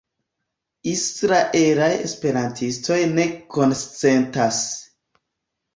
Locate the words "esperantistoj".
2.07-2.99